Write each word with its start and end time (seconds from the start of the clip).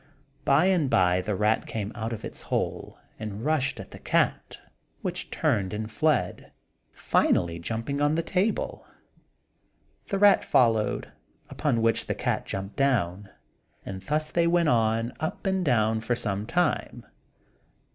By 0.45 0.65
and 0.65 0.89
by 0.89 1.21
the 1.21 1.35
rat 1.35 1.67
came 1.67 1.91
out 1.93 2.11
of 2.11 2.25
its 2.25 2.41
hole 2.41 2.97
and 3.19 3.45
rushed 3.45 3.79
at 3.79 3.91
the 3.91 3.99
cat, 3.99 4.57
which 5.03 5.29
turned 5.29 5.75
and 5.75 5.91
fled, 5.91 6.51
finally 6.91 7.59
jumping 7.59 8.01
up 8.01 8.05
on 8.05 8.15
the 8.15 8.23
table. 8.23 8.83
The 10.07 10.17
rat 10.17 10.43
followed, 10.43 11.11
upon 11.51 11.83
which 11.83 12.07
the 12.07 12.15
cat 12.15 12.47
jumped 12.47 12.77
down; 12.77 13.29
and 13.85 14.01
thus 14.01 14.31
they 14.31 14.47
went 14.47 14.69
on 14.69 15.13
up 15.19 15.45
and 15.45 15.63
down 15.63 16.01
for 16.01 16.15
some 16.15 16.47
time. 16.47 17.05